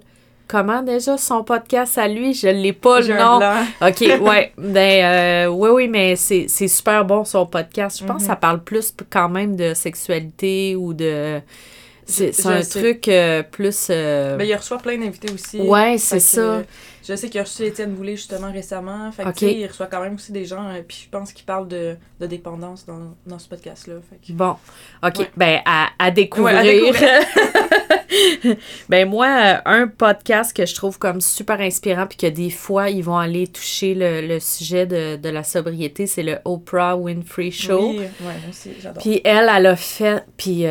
comment 0.49 0.83
déjà 0.83 1.17
son 1.19 1.43
podcast 1.45 1.99
à 1.99 2.09
lui, 2.09 2.35
je 2.35 2.49
l'ai 2.49 2.73
pas 2.73 3.01
le 3.01 3.15
nom. 3.17 3.41
OK, 3.81 4.21
ouais. 4.23 4.53
Ben, 4.59 5.05
euh, 5.05 5.47
oui, 5.49 5.71
oui, 5.73 5.89
mais 5.89 6.17
c'est 6.17 6.49
super 6.69 7.05
bon 7.05 7.25
son 7.25 7.47
podcast. 7.47 7.99
Je 8.01 8.05
pense 8.05 8.19
que 8.19 8.23
Mhm. 8.23 8.29
ça 8.29 8.37
parle 8.37 8.63
plus 8.63 8.93
quand 9.11 9.29
même 9.29 9.57
de 9.57 9.75
sexualité 9.75 10.77
ou 10.77 10.93
de. 10.95 11.41
C'est 12.07 12.47
un 12.47 12.63
sais. 12.63 12.81
truc 12.81 13.09
euh, 13.09 13.43
plus. 13.43 13.89
euh, 13.91 14.37
Ben, 14.37 14.45
il 14.47 14.55
reçoit 14.55 14.79
plein 14.79 14.97
d'invités 14.97 15.33
aussi. 15.33 15.61
Ouais, 15.61 15.99
c'est 15.99 16.21
ça. 16.21 16.41
euh, 16.41 16.63
Je 17.07 17.15
sais 17.17 17.29
qu'il 17.29 17.41
a 17.41 17.43
reçu 17.45 17.65
Étienne 17.65 17.93
Boulay 17.95 18.15
justement 18.17 18.53
récemment. 18.53 19.11
Fait 19.13 19.25
que, 19.25 19.45
il 19.47 19.67
reçoit 19.67 19.87
quand 19.87 20.01
même 20.01 20.15
aussi 20.15 20.31
des 20.33 20.45
gens. 20.45 20.69
euh, 20.69 20.83
puis 20.87 21.03
je 21.05 21.09
pense 21.11 21.33
qu'il 21.33 21.45
parle 21.45 21.67
de, 21.69 21.97
de 22.21 22.27
dépendance 22.27 22.87
dans, 22.87 23.15
dans 23.27 23.39
ce 23.41 23.49
podcast-là. 23.49 23.95
Que- 24.27 24.33
Bon, 24.33 24.57
OK. 25.05 25.19
Ouais. 25.19 25.31
Ben, 25.37 25.61
à, 25.67 25.89
à 25.99 26.11
découvrir. 26.13 26.63
Ouais, 26.63 27.05
à 27.09 27.21
ben, 28.89 29.09
moi, 29.09 29.61
un 29.65 29.89
podcast 29.89 30.57
que 30.57 30.65
je 30.65 30.75
trouve 30.75 30.99
comme 30.99 31.21
super 31.21 31.61
inspirant, 31.61 32.07
puis 32.07 32.17
que 32.19 32.27
des 32.29 32.51
fois, 32.51 32.89
ils 32.89 33.03
vont 33.03 33.17
aller 33.19 33.47
toucher 33.49 33.95
le, 33.95 34.21
le 34.27 34.39
sujet 34.41 34.87
de, 34.87 35.17
de 35.17 35.29
la 35.29 35.43
sobriété, 35.43 36.07
c'est 36.07 36.23
le 36.23 36.39
Oprah 36.45 36.97
Winfrey 36.97 37.51
Show. 37.51 37.91
Oui, 37.91 37.99
ouais, 37.99 38.09
moi 38.21 38.33
aussi, 38.51 38.71
j'adore. 38.81 39.03
Puis 39.03 39.21
elle, 39.25 39.51
elle 39.55 39.67
a 39.67 39.77
fait. 39.77 40.25
Puis, 40.37 40.67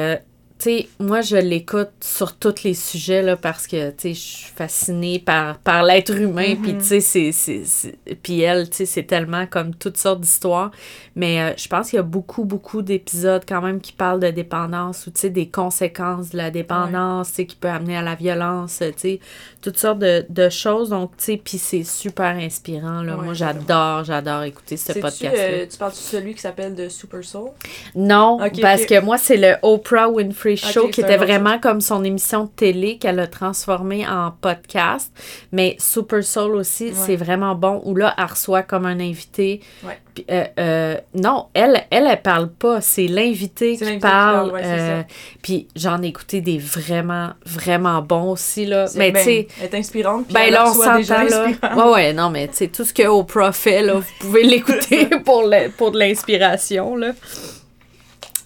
sais, 0.66 0.88
moi, 1.00 1.22
je 1.22 1.38
l'écoute 1.38 1.90
sur 2.02 2.36
tous 2.36 2.64
les 2.64 2.74
sujets, 2.74 3.22
là, 3.22 3.36
parce 3.38 3.66
que, 3.68 3.90
tu 3.92 3.96
sais, 4.00 4.14
je 4.14 4.20
suis 4.20 4.52
fascinée 4.56 5.20
par, 5.20 5.58
par 5.60 5.84
l'être 5.84 6.14
humain. 6.16 6.56
Puis, 6.62 6.74
Mhm. 6.74 6.82
tu 6.82 7.02
sais, 7.02 7.32
c'est- 7.32 7.96
Puis 8.22 8.42
elle, 8.42 8.70
tu 8.70 8.78
sais, 8.78 8.86
c'est 8.86 9.04
tellement 9.04 9.46
comme 9.48 9.74
toutes 9.76 9.98
sortes 9.98 10.22
d'histoires. 10.22 10.72
Mais 11.16 11.40
euh, 11.42 11.54
je 11.58 11.68
pense 11.68 11.90
qu'il 11.90 11.98
y 11.98 12.00
a 12.00 12.04
beaucoup, 12.04 12.44
beaucoup 12.44 12.82
d'épisodes 12.82 13.44
quand 13.48 13.62
même 13.62 13.80
qui 13.80 13.94
parlent 13.94 14.20
de 14.20 14.30
dépendance 14.30 15.08
ou, 15.08 15.12
tu 15.12 15.22
sais, 15.22 15.30
des 15.30 15.48
conséquences 15.48 16.30
de 16.32 16.38
la 16.38 16.52
dépendance, 16.52 17.30
tu 17.30 17.36
sais, 17.36 17.46
qui 17.46 17.56
peut 17.56 17.70
amener 17.70 17.96
à 17.98 18.02
la 18.02 18.16
violence, 18.16 18.80
tu 18.80 18.94
sais, 18.98 19.20
toutes 19.62 19.78
sortes 19.78 20.00
de, 20.00 20.26
de 20.30 20.50
choses. 20.50 20.90
Donc, 20.90 21.12
tu 21.18 21.24
sais, 21.24 21.42
puis 21.44 21.58
c'est 21.58 21.84
super 21.84 22.36
inspirant, 22.36 23.02
là. 23.02 23.16
Ouais, 23.16 23.24
moi, 23.26 23.34
j'adore. 23.34 24.04
j'adore, 24.04 24.44
écouter 24.44 24.78
ce 24.78 24.94
podcast-là. 24.94 25.42
euh, 25.42 25.66
tu 25.70 25.78
parles 25.78 25.92
de 25.92 25.98
celui 25.98 26.34
qui 26.36 26.42
s'appelle 26.42 26.76
de 26.76 26.90
Super 26.90 27.24
Soul? 27.24 27.50
Non, 27.96 28.40
parce 28.62 28.86
que 28.86 29.00
moi, 29.02 29.18
c'est 29.18 29.38
le 29.38 29.56
Oprah 29.62 30.10
Winfrey 30.10 30.55
Show 30.56 30.88
qui 30.90 31.02
était 31.02 31.18
vraiment 31.18 31.60
comme 31.60 31.82
son 31.82 32.04
émission 32.04 32.44
de 32.46 32.50
télé 32.50 32.98
qu'elle 32.98 33.20
a 33.20 33.28
transformé 33.28 34.08
en 34.08 34.32
podcast. 34.32 35.12
Mais 35.52 35.76
Super 35.80 36.24
Soul 36.24 36.56
aussi, 36.56 36.86
Ouais. 36.88 36.92
c'est 36.94 37.16
vraiment 37.16 37.56
bon. 37.56 37.82
Où 37.86 37.96
là, 37.96 38.14
elle 38.18 38.26
reçoit 38.26 38.64
comme 38.64 38.86
un 38.86 39.00
invité. 39.00 39.62
Ouais. 39.84 40.00
Puis, 40.14 40.26
euh, 40.32 40.46
euh, 40.60 40.98
non, 41.14 41.48
elle, 41.54 41.84
elle, 41.92 42.08
elle 42.08 42.22
parle 42.22 42.50
pas. 42.50 42.80
C'est 42.80 43.08
l'invité 43.08 43.76
qui 43.76 43.98
parle. 44.00 44.52
ouais, 44.52 44.62
euh. 44.64 45.04
Puis 45.42 45.68
j'en 45.76 46.02
ai 46.02 46.08
écouté 46.08 46.40
des 46.40 46.58
vraiment, 46.58 47.32
vraiment 47.46 48.02
bons 48.02 48.32
aussi. 48.32 48.66
Là. 48.66 48.86
Mais 48.96 49.12
ben, 49.12 49.20
tu 49.20 49.26
sais. 49.26 49.48
Elle 49.62 49.66
est 49.66 49.78
inspirante. 49.78 50.26
puis 50.26 50.34
Ben 50.34 50.42
elle 50.48 50.54
là, 50.54 50.70
on 50.70 50.74
s'entend, 50.74 51.24
là. 51.24 51.48
Ouais, 51.76 51.92
ouais, 51.94 52.14
non, 52.14 52.30
mais 52.30 52.48
tu 52.48 52.56
sais, 52.56 52.68
tout 52.68 52.86
ce 52.86 52.94
que 52.94 53.04
Oprah 53.06 53.52
fait, 53.52 53.82
là, 53.82 53.96
vous 53.96 54.04
pouvez 54.22 54.44
l'écouter 54.48 55.08
pour, 55.26 55.44
le- 55.44 55.70
pour 55.70 55.92
de 55.92 56.00
l'inspiration, 56.00 56.96
là. 56.96 57.12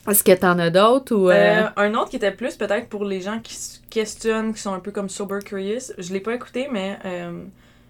Est-ce 0.09 0.23
que 0.23 0.31
t'en 0.33 0.57
as 0.59 0.69
d'autres 0.69 1.15
ou... 1.15 1.29
euh, 1.29 1.33
Euh, 1.33 1.67
un 1.77 1.93
autre 1.95 2.09
qui 2.09 2.15
était 2.15 2.31
plus 2.31 2.55
peut-être 2.55 2.87
pour 2.89 3.05
les 3.05 3.21
gens 3.21 3.39
qui 3.39 3.55
se 3.55 3.79
questionnent, 3.89 4.53
qui 4.53 4.61
sont 4.61 4.73
un 4.73 4.79
peu 4.79 4.91
comme 4.91 5.09
sober 5.09 5.39
curious. 5.45 5.91
Je 5.97 6.13
l'ai 6.13 6.19
pas 6.19 6.33
écouté, 6.33 6.67
mais 6.71 6.97
euh, 7.05 7.43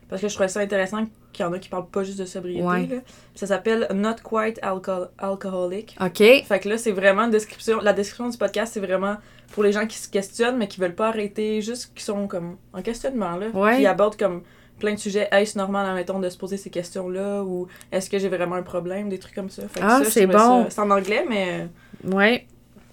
parce 0.10 0.22
que 0.22 0.28
je 0.28 0.34
trouvais 0.34 0.50
ça 0.50 0.60
intéressant 0.60 1.06
qu'il 1.32 1.46
y 1.46 1.48
en 1.48 1.54
a 1.54 1.60
qui 1.60 1.70
parlent 1.70 1.88
pas 1.88 2.04
juste 2.04 2.20
de 2.20 2.26
sobriété. 2.26 2.64
Ouais. 2.64 2.88
là. 2.88 2.96
Ça 3.36 3.46
s'appelle 3.48 3.88
Not 3.94 4.16
Quite 4.28 4.60
Alco- 4.64 5.10
Alcoholic. 5.20 5.96
OK. 6.02 6.18
Fait 6.18 6.60
que 6.62 6.70
là, 6.70 6.78
c'est 6.78 6.92
vraiment 6.92 7.24
une 7.26 7.32
description. 7.32 7.80
La 7.82 7.94
description 7.94 8.30
du 8.30 8.38
podcast, 8.38 8.74
c'est 8.74 8.80
vraiment 8.80 9.16
pour 9.54 9.64
les 9.64 9.72
gens 9.72 9.86
qui 9.88 9.98
se 9.98 10.10
questionnent, 10.10 10.58
mais 10.58 10.68
qui 10.68 10.80
veulent 10.80 10.96
pas 10.96 11.10
arrêter, 11.10 11.62
juste 11.62 11.92
qui 11.96 12.04
sont 12.04 12.28
comme 12.28 12.58
en 12.74 12.82
questionnement 12.82 13.36
là. 13.38 13.48
Ouais. 13.54 13.78
Qui 13.78 13.86
abordent 13.86 14.18
comme 14.18 14.42
plein 14.80 14.94
de 14.94 15.00
sujets. 15.00 15.28
Est-ce 15.32 15.58
normal, 15.58 15.86
admettons, 15.86 16.20
de 16.20 16.30
se 16.30 16.38
poser 16.38 16.58
ces 16.58 16.70
questions-là 16.70 17.44
ou 17.44 17.68
est-ce 17.92 18.10
que 18.10 18.18
j'ai 18.18 18.30
vraiment 18.30 18.56
un 18.56 18.64
problème, 18.64 19.10
des 19.10 19.20
trucs 19.20 19.36
comme 19.36 19.50
ça. 19.50 19.64
Fait 19.68 19.82
que 19.82 19.86
Ah, 19.88 20.02
c'est 20.06 20.26
bon. 20.26 20.66
C'est 20.70 20.80
en 20.82 20.90
anglais, 20.90 21.26
mais. 21.30 21.68
Ouais, 22.04 22.46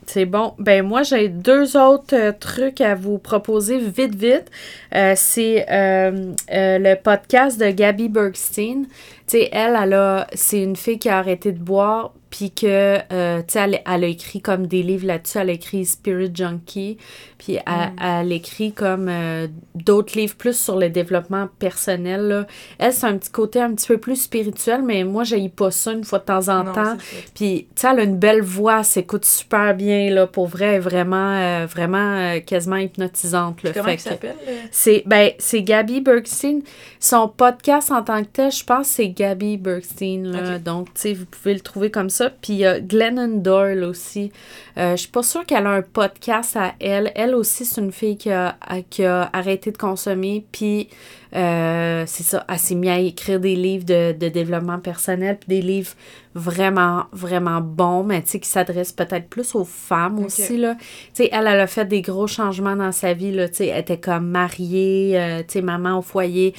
c'est 0.06 0.24
bon. 0.24 0.54
Ben 0.58 0.86
moi, 0.86 1.02
j'ai 1.02 1.28
deux 1.28 1.76
autres 1.76 2.14
euh, 2.14 2.32
trucs 2.38 2.80
à 2.80 2.94
vous 2.94 3.18
proposer 3.18 3.78
vite, 3.78 4.14
vite. 4.14 4.50
Euh, 4.94 5.14
c'est 5.16 5.66
euh, 5.70 6.34
le 6.48 6.94
podcast 6.94 7.58
de 7.60 7.70
Gabby 7.70 8.08
Bergstein. 8.08 8.84
Tu 9.26 9.38
sais, 9.38 9.48
elle, 9.52 9.76
elle 9.80 9.92
a, 9.94 10.26
c'est 10.32 10.62
une 10.62 10.76
fille 10.76 10.98
qui 10.98 11.08
a 11.08 11.18
arrêté 11.18 11.52
de 11.52 11.58
boire, 11.58 12.12
puis 12.30 12.50
que, 12.50 12.98
euh, 13.12 13.38
tu 13.38 13.44
sais, 13.52 13.60
elle, 13.60 13.80
elle 13.86 14.04
a 14.04 14.06
écrit 14.06 14.40
comme 14.40 14.66
des 14.66 14.82
livres 14.82 15.06
là-dessus. 15.06 15.38
Elle 15.38 15.50
a 15.50 15.52
écrit 15.52 15.84
Spirit 15.84 16.32
Junkie, 16.34 16.98
puis 17.38 17.54
elle, 17.54 17.92
elle 18.02 18.32
écrit 18.32 18.72
comme 18.72 19.08
euh, 19.08 19.46
d'autres 19.74 20.18
livres 20.18 20.34
plus 20.34 20.58
sur 20.58 20.76
le 20.76 20.90
développement 20.90 21.48
personnel. 21.58 22.28
Là. 22.28 22.46
Elle, 22.78 22.92
c'est 22.92 23.06
un 23.06 23.16
petit 23.16 23.30
côté 23.30 23.60
un 23.60 23.74
petit 23.74 23.86
peu 23.86 23.98
plus 23.98 24.16
spirituel, 24.16 24.82
mais 24.82 25.04
moi, 25.04 25.22
j'ai 25.22 25.48
pas 25.48 25.70
ça 25.70 25.92
une 25.92 26.04
fois 26.04 26.18
de 26.18 26.24
temps 26.24 26.48
en 26.48 26.64
non, 26.64 26.72
temps. 26.72 26.96
Puis, 27.34 27.68
tu 27.74 27.80
sais, 27.80 27.88
elle 27.92 28.00
a 28.00 28.02
une 28.02 28.18
belle 28.18 28.42
voix, 28.42 28.78
elle 28.78 28.84
s'écoute 28.84 29.24
super 29.24 29.74
bien, 29.74 30.10
là, 30.10 30.26
pour 30.26 30.48
vrai, 30.48 30.74
elle 30.74 30.80
vraiment, 30.80 31.36
euh, 31.36 31.66
vraiment 31.66 32.40
quasiment 32.40 32.76
hypnotisante, 32.76 33.62
là. 33.62 33.70
Comment 33.72 33.94
que 33.94 34.02
s'appelle? 34.02 34.34
C'est, 34.72 35.04
ben, 35.06 35.30
c'est 35.38 35.62
Gabby 35.62 36.00
Bergstein. 36.00 36.60
Son 36.98 37.28
podcast 37.28 37.92
en 37.92 38.02
tant 38.02 38.22
que 38.22 38.28
tel, 38.32 38.50
je 38.50 38.64
pense, 38.64 38.88
c'est 38.88 39.08
Gabby 39.10 39.56
Bergstein, 39.56 40.24
là. 40.24 40.58
Donc, 40.58 40.92
tu 40.94 41.00
sais, 41.00 41.12
vous 41.12 41.26
pouvez 41.26 41.54
le 41.54 41.60
trouver 41.60 41.90
comme 41.90 42.10
ça. 42.10 42.15
Puis, 42.42 42.54
il 42.54 42.58
y 42.58 42.66
a 42.66 42.80
Glennon 42.80 43.38
Doyle 43.38 43.84
aussi. 43.84 44.32
Euh, 44.78 44.92
je 44.92 45.02
suis 45.02 45.10
pas 45.10 45.22
sûre 45.22 45.44
qu'elle 45.46 45.66
a 45.66 45.70
un 45.70 45.82
podcast 45.82 46.56
à 46.56 46.74
elle. 46.80 47.12
Elle 47.14 47.34
aussi, 47.34 47.64
c'est 47.64 47.80
une 47.80 47.92
fille 47.92 48.16
qui 48.16 48.30
a, 48.30 48.56
qui 48.90 49.04
a 49.04 49.30
arrêté 49.32 49.70
de 49.70 49.78
consommer, 49.78 50.44
puis 50.52 50.88
euh, 51.34 52.04
c'est 52.06 52.22
ça, 52.22 52.44
elle 52.48 52.58
s'est 52.58 52.74
mise 52.74 52.90
à 52.90 52.98
écrire 52.98 53.40
des 53.40 53.56
livres 53.56 53.84
de, 53.84 54.12
de 54.12 54.28
développement 54.28 54.78
personnel, 54.78 55.36
puis 55.38 55.48
des 55.60 55.62
livres 55.62 55.92
vraiment, 56.34 57.04
vraiment 57.12 57.60
bons, 57.60 58.04
mais 58.04 58.22
tu 58.22 58.28
sais, 58.30 58.40
qui 58.40 58.48
s'adressent 58.48 58.92
peut-être 58.92 59.28
plus 59.28 59.54
aux 59.54 59.64
femmes 59.64 60.18
aussi, 60.24 60.56
là. 60.56 60.74
Tu 60.74 60.84
sais, 61.14 61.28
elle, 61.32 61.46
elle 61.46 61.60
a 61.60 61.66
fait 61.66 61.84
des 61.86 62.02
gros 62.02 62.26
changements 62.26 62.76
dans 62.76 62.92
sa 62.92 63.12
vie, 63.14 63.32
là, 63.32 63.48
tu 63.48 63.56
sais, 63.56 63.66
elle 63.68 63.80
était 63.80 63.98
comme 63.98 64.28
mariée, 64.28 65.12
euh, 65.18 65.38
tu 65.40 65.54
sais, 65.54 65.62
maman 65.62 65.98
au 65.98 66.02
foyer, 66.02 66.54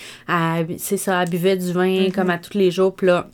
c'est 0.78 0.98
ça, 0.98 1.24
elle 1.24 1.30
buvait 1.30 1.58
du 1.58 1.72
vin 1.72 1.88
Mhm. 2.08 2.12
comme 2.12 2.30
à 2.30 2.38
tous 2.38 2.58
les 2.58 2.70
jours, 2.72 2.94
puis 2.96 3.08
là, 3.08 3.28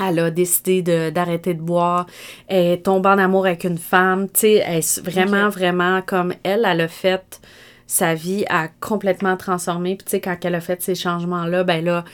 elle 0.00 0.18
a 0.18 0.30
décidé 0.30 0.82
d'arrêter 1.10 1.54
de, 1.54 1.62
boire. 1.62 2.06
Elle 2.48 2.66
est 2.66 2.82
tombée 2.84 3.08
en 3.08 3.18
amour 3.18 3.46
avec 3.46 3.64
une 3.64 3.78
femme. 3.78 4.28
Tu 4.28 4.40
sais, 4.40 4.62
elle 4.66 4.78
est 4.78 5.00
vraiment, 5.00 5.48
vraiment 5.48 6.02
comme 6.02 6.34
elle, 6.42 6.66
elle 6.68 6.80
a 6.80 6.88
fait 6.88 7.40
sa 7.86 8.14
vie 8.14 8.44
a 8.48 8.68
complètement 8.80 9.36
transformé. 9.36 9.96
Puis, 9.96 10.06
tu 10.06 10.10
sais, 10.12 10.20
quand 10.20 10.36
elle 10.42 10.54
a 10.54 10.60
fait 10.60 10.80
ces 10.82 10.94
changements-là, 10.94 11.64
ben 11.64 11.84
là, 11.84 12.04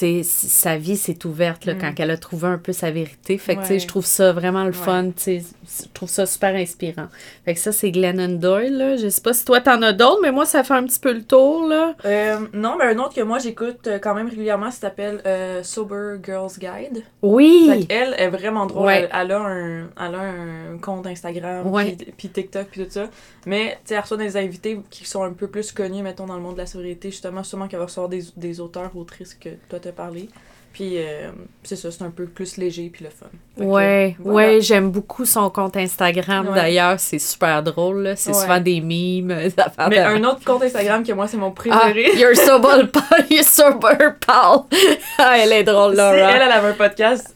sais, 0.00 0.22
sa 0.22 0.76
vie 0.76 0.96
s'est 0.96 1.24
ouverte 1.26 1.64
là, 1.64 1.74
Mm. 1.74 1.78
quand 1.80 1.92
elle 1.98 2.10
a 2.10 2.16
trouvé 2.16 2.48
un 2.48 2.58
peu 2.58 2.72
sa 2.72 2.90
vérité. 2.90 3.38
Fait 3.38 3.56
que, 3.56 3.60
tu 3.62 3.66
sais, 3.68 3.78
je 3.78 3.86
trouve 3.86 4.04
ça 4.06 4.32
vraiment 4.32 4.64
le 4.64 4.70
Ouais. 4.70 4.76
fun. 4.76 5.06
Tu 5.10 5.12
sais, 5.40 5.42
je 5.64 5.88
trouve 5.94 6.08
ça 6.08 6.26
super 6.26 6.54
inspirant. 6.54 7.06
Fait 7.44 7.54
que 7.54 7.60
ça, 7.60 7.72
c'est 7.72 7.90
Glennon 7.90 8.36
Doyle, 8.38 8.76
là. 8.76 8.96
Je 8.96 9.08
sais 9.08 9.20
pas 9.20 9.32
si 9.32 9.44
toi, 9.44 9.60
t'en 9.60 9.80
as 9.82 9.92
d'autres, 9.92 10.20
mais 10.22 10.32
moi, 10.32 10.44
ça 10.46 10.62
fait 10.64 10.74
un 10.74 10.84
petit 10.84 11.00
peu 11.00 11.12
le 11.12 11.22
tour, 11.22 11.66
là. 11.68 11.94
Euh, 12.04 12.38
non, 12.52 12.76
mais 12.78 12.84
un 12.86 12.98
autre 12.98 13.14
que 13.14 13.20
moi 13.20 13.38
j'écoute 13.38 13.86
euh, 13.86 13.98
quand 13.98 14.14
même 14.14 14.28
régulièrement, 14.28 14.70
ça 14.70 14.80
s'appelle 14.80 15.20
euh, 15.26 15.62
Sober 15.62 16.16
Girls 16.24 16.52
Guide. 16.58 16.96
Fait 16.96 17.04
Oui! 17.22 17.86
elle 17.88 18.14
est 18.18 18.28
vraiment 18.30 18.66
drôle. 18.66 18.86
Ouais. 18.86 19.08
Elle, 19.12 19.26
elle 19.26 19.32
a 19.32 19.38
un, 19.40 19.80
elle 20.00 20.14
a 20.14 20.20
un 20.20 20.78
compte 20.80 21.06
Instagram, 21.06 21.70
puis, 22.16 22.28
TikTok, 22.28 22.66
puis 22.70 22.84
tout 22.84 22.90
ça. 22.90 23.08
Mais 23.46 23.78
tu 23.84 23.88
sais, 23.88 23.94
elle 23.94 24.00
reçoit 24.00 24.16
des 24.16 24.36
invités 24.36 24.80
qui 24.90 25.04
sont 25.06 25.22
un 25.22 25.32
peu 25.32 25.46
plus 25.48 25.72
connus, 25.72 26.02
mettons, 26.02 26.26
dans 26.26 26.36
le 26.36 26.42
monde 26.42 26.54
de 26.54 26.58
la 26.60 26.66
sobriété, 26.66 27.10
justement, 27.10 27.42
sûrement 27.42 27.68
qu'elle 27.68 27.78
va 27.78 27.86
recevoir 27.86 28.08
des, 28.08 28.22
des 28.36 28.60
auteurs, 28.60 28.94
autrices 28.96 29.34
que 29.34 29.50
toi 29.68 29.78
parlé. 29.92 30.28
Puis 30.72 30.92
euh, 30.98 31.30
c'est 31.64 31.74
ça, 31.74 31.90
c'est 31.90 32.04
un 32.04 32.10
peu 32.10 32.26
plus 32.26 32.56
léger, 32.56 32.90
puis 32.92 33.04
le 33.04 33.10
fun. 33.10 33.26
Fait 33.58 33.64
que, 33.64 33.66
Ouais, 33.68 34.16
voilà. 34.20 34.36
ouais, 34.54 34.60
j'aime 34.60 34.90
beaucoup 34.92 35.24
son 35.24 35.50
compte 35.50 35.76
Instagram 35.76 36.46
Ouais. 36.48 36.54
d'ailleurs, 36.54 37.00
c'est 37.00 37.18
super 37.18 37.60
drôle 37.64 38.14
c'est 38.16 38.30
Ouais. 38.30 38.40
souvent 38.40 38.60
des 38.60 38.80
mimes, 38.80 39.26
Mais 39.36 39.48
de- 39.50 39.96
un 39.98 40.22
autre 40.24 40.44
compte 40.44 40.62
Instagram 40.62 41.02
que 41.04 41.12
moi, 41.12 41.26
c'est 41.26 41.36
mon 41.38 41.48
ah, 41.48 41.50
préféré. 41.50 42.12
you're 42.16 42.36
sober 42.36 42.86
pal, 42.86 43.26
you're 43.28 43.42
sober 43.44 44.10
pal. 44.24 44.60
ah, 45.18 45.36
elle 45.38 45.52
est 45.52 45.64
drôle 45.64 45.90
Si 45.92 45.96
Laura. 45.98 46.12
elle, 46.14 46.42
elle 46.42 46.52
avait 46.52 46.68
un 46.68 46.72
podcast, 46.74 47.34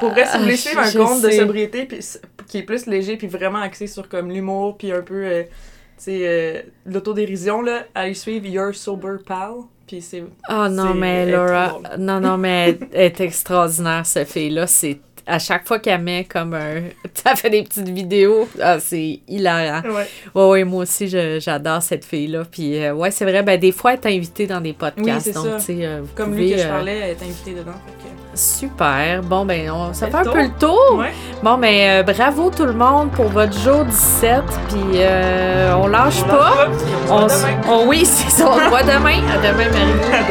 pour 0.00 0.08
vrai, 0.10 0.24
si 0.26 0.36
vous 0.38 0.42
voulez 0.44 0.54
Ah, 0.54 0.56
suivre 0.56 0.80
un 0.80 0.92
compte 1.06 1.22
de 1.22 1.30
sobriété 1.30 1.84
puis 1.84 1.98
qui 2.48 2.58
est 2.58 2.62
plus 2.62 2.86
léger 2.86 3.18
puis 3.18 3.26
vraiment 3.26 3.60
axé 3.60 3.86
sur 3.86 4.08
comme 4.08 4.30
l'humour 4.30 4.78
puis 4.78 4.90
un 4.90 5.02
peu 5.02 5.22
euh, 5.22 5.42
tu 5.42 5.48
sais 5.98 6.20
euh, 6.22 6.62
l'autodérision 6.86 7.60
là, 7.60 7.84
allez 7.94 8.14
suivre 8.14 8.46
Your 8.46 8.74
Sober 8.74 9.16
Pal 9.26 9.50
puis 9.88 10.00
c'est 10.00 10.22
Oh 10.50 10.68
non, 10.70 10.94
mais 10.94 11.26
Laura, 11.30 11.80
non, 11.98 12.20
non, 12.20 12.36
mais 12.38 12.78
elle 12.92 13.02
est 13.06 13.20
extraordinaire, 13.20 14.06
cette 14.06 14.28
fille-là. 14.30 14.66
C'est 14.68 15.00
à 15.26 15.38
chaque 15.38 15.66
fois 15.66 15.78
qu'elle 15.78 16.00
met 16.00 16.24
comme 16.24 16.54
un. 16.54 16.82
Ça 17.14 17.34
fait 17.34 17.50
des 17.50 17.62
petites 17.62 17.88
vidéos. 17.88 18.48
Ah, 18.62 18.78
c'est 18.80 19.20
hilarant. 19.28 19.82
ouais. 19.90 20.06
Ouais, 20.34 20.48
ouais, 20.50 20.64
moi 20.64 20.82
aussi, 20.84 21.08
je- 21.08 21.38
j'adore 21.40 21.82
cette 21.82 22.04
fille-là. 22.04 22.44
Puis, 22.50 22.82
euh, 22.82 22.94
ouais, 22.94 23.10
c'est 23.10 23.24
vrai, 23.24 23.42
ben, 23.42 23.58
des 23.60 23.72
fois, 23.72 23.92
elle 23.94 24.00
est 24.12 24.16
invitée 24.16 24.46
dans 24.46 24.60
des 24.60 24.72
podcasts. 24.72 25.26
Oui, 25.26 25.32
donc, 25.32 25.60
ça. 25.60 25.72
euh, 25.72 26.00
vous 26.02 26.14
Comme 26.14 26.30
pouvez, 26.30 26.44
lui 26.44 26.50
que 26.52 26.58
je 26.58 26.66
euh, 26.66 26.70
parlais, 26.70 26.96
elle 26.98 27.10
est 27.10 27.22
invitée 27.22 27.54
dedans. 27.54 27.72
Super. 28.38 29.22
Bon, 29.22 29.44
ben, 29.44 29.70
on, 29.70 29.92
ça 29.92 30.06
Fait 30.06 30.12
fait 30.12 30.28
un 30.28 30.32
peu 30.32 30.42
le 30.42 30.50
tour. 30.50 30.96
Ouais. 30.98 31.12
Bon, 31.42 31.58
ben, 31.58 31.74
euh, 31.74 32.02
bravo 32.04 32.50
tout 32.50 32.64
le 32.66 32.72
monde 32.72 33.10
pour 33.10 33.26
votre 33.28 33.52
jour 33.58 33.84
17. 33.84 34.42
Puis, 34.68 34.78
euh, 34.94 35.74
on 35.76 35.88
lâche 35.88 36.22
On 36.24 36.28
pas. 36.28 36.36
lâche 36.38 36.68
pas, 37.08 37.14
on 37.14 37.28
se 37.28 37.44
On, 37.68 37.72
on- 37.82 37.88
oui, 37.88 38.04
c'est 38.06 38.30
ça. 38.30 38.48
On 38.48 38.58
se 38.58 38.68
voit 38.68 38.82
demain. 38.82 39.18
À 39.34 39.38
demain, 39.38 39.68
Marie. 39.70 40.22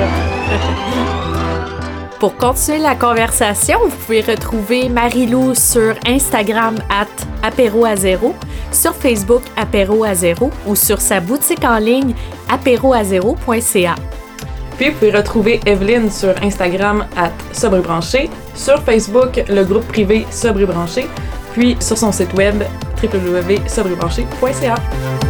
Pour 2.20 2.36
continuer 2.36 2.80
la 2.80 2.96
conversation, 2.96 3.78
vous 3.86 3.96
pouvez 3.96 4.22
retrouver 4.22 4.90
Marie-Lou 4.90 5.54
sur 5.54 5.94
Instagram 6.08 6.76
at 6.90 7.06
apéro 7.48 7.86
à 7.86 7.96
zéro, 7.96 8.34
sur 8.72 8.96
Facebook 8.96 9.44
apéro 9.56 10.04
à 10.04 10.16
zéro 10.16 10.50
ou 10.66 10.76
sur 10.76 11.00
sa 11.00 11.20
boutique 11.20 11.64
en 11.64 11.78
ligne 11.78 12.16
apéroazéro.ca. 12.50 13.94
Puis 14.78 14.90
vous 14.90 14.98
pouvez 14.98 15.12
retrouver 15.12 15.60
Evelyne 15.66 16.12
sur 16.12 16.34
Instagram 16.42 17.06
à 17.16 17.32
Sobre 17.52 17.78
et 17.78 17.82
Branché, 17.82 18.30
sur 18.56 18.82
Facebook 18.84 19.44
le 19.50 19.64
groupe 19.64 19.88
privé 19.88 20.26
Sobre 20.32 20.62
et 20.62 20.66
Branché, 20.66 21.08
puis 21.54 21.76
sur 21.80 21.98
son 21.98 22.12
site 22.12 22.34
web 22.34 22.64
www.sobrebranché.ca. 23.02 25.27